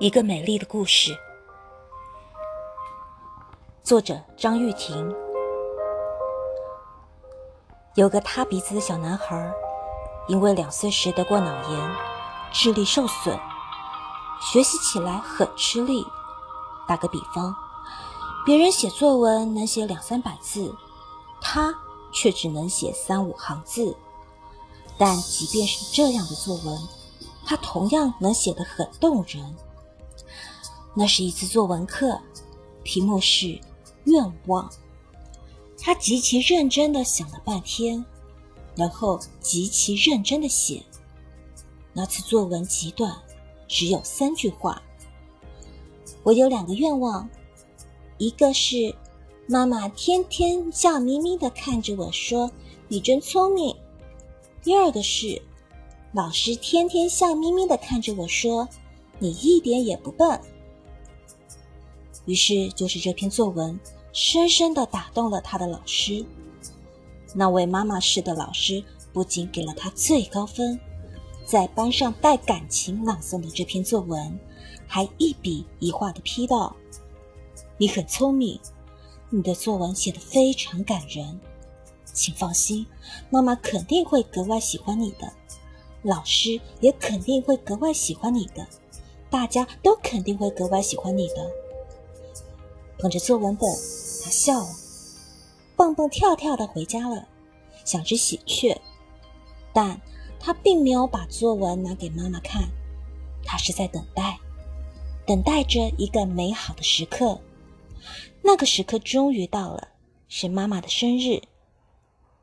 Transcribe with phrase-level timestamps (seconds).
[0.00, 1.14] 一个美丽的故事，
[3.82, 5.14] 作者张玉婷。
[7.96, 9.52] 有个塌鼻子的小男孩，
[10.26, 11.96] 因为两岁时得过脑炎，
[12.50, 13.38] 智力受损，
[14.40, 16.02] 学习起来很吃力。
[16.88, 17.54] 打个比方，
[18.46, 20.74] 别人写作文能写两三百字，
[21.42, 21.74] 他
[22.10, 23.94] 却只能写三五行字。
[24.96, 26.88] 但即便是这样的作文，
[27.44, 29.54] 他同样能写得很动人。
[30.94, 32.20] 那是一次作文课，
[32.84, 33.58] 题目是
[34.04, 34.70] 愿望。
[35.78, 38.04] 他极其认真的想了半天，
[38.76, 40.82] 然后极其认真的写。
[41.92, 43.16] 那次作文极短，
[43.66, 44.82] 只有三句话。
[46.22, 47.28] 我有两个愿望，
[48.18, 48.94] 一个是
[49.46, 52.50] 妈妈天天笑眯眯的看着我说
[52.88, 53.74] ：“你真聪明。”
[54.62, 55.40] 第二个是
[56.12, 58.68] 老师天天笑眯眯的看着我说
[59.18, 60.38] ：“你一点也不笨。”
[62.26, 63.78] 于是，就是这篇作文
[64.12, 66.24] 深深的打动了他的老师。
[67.34, 70.78] 那位妈妈式的老师不仅给了他最高分，
[71.44, 74.38] 在班上带感情朗诵的这篇作文，
[74.86, 76.74] 还一笔一画的批道
[77.78, 78.58] ：“你很聪明，
[79.30, 81.40] 你的作文写得非常感人，
[82.04, 82.84] 请放心，
[83.30, 85.32] 妈妈肯定会格外喜欢你的，
[86.02, 88.66] 老师也肯定会格外喜欢你的，
[89.30, 91.50] 大家都肯定会格外喜欢你的。”
[93.00, 93.68] 捧着作文本，
[94.22, 94.68] 他笑了，
[95.74, 97.26] 蹦蹦跳跳的回家了，
[97.84, 98.78] 想只喜鹊。
[99.72, 99.98] 但
[100.38, 102.68] 他并没有把作文拿给妈妈看，
[103.44, 104.38] 他是在等待，
[105.26, 107.40] 等待着一个美好的时刻。
[108.42, 109.88] 那个时刻终于到了，
[110.28, 111.40] 是妈妈的生日，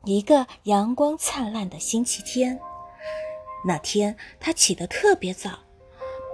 [0.05, 2.59] 一个阳光灿烂的星期天。
[3.65, 5.59] 那天他起得特别早。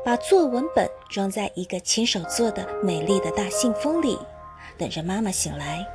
[0.05, 4.19] 把作文本装在一个亲手做的美丽的大信封里，
[4.77, 5.87] 等着妈妈醒来。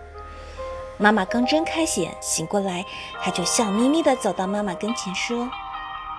[0.97, 2.85] 妈妈刚睁开眼，醒过来，
[3.21, 5.49] 他就笑眯眯地走到妈妈跟前说：“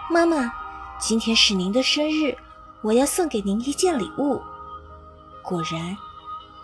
[0.09, 0.53] 妈妈，
[0.99, 2.37] 今天是您的生日，
[2.83, 4.39] 我要送给您一件礼物。”
[5.43, 5.97] 果然，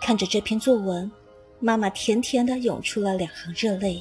[0.00, 1.10] 看着这篇作文，
[1.58, 4.00] 妈妈甜甜地涌出了两行热泪，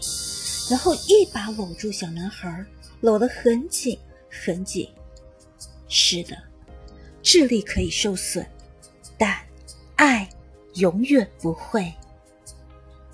[0.70, 2.64] 然后一把搂住小男孩，
[3.02, 3.98] 搂得很紧
[4.30, 4.88] 很紧。
[5.90, 6.38] 是的。
[7.26, 8.46] 智力可以受损，
[9.18, 9.36] 但
[9.96, 10.30] 爱
[10.76, 11.92] 永远不会。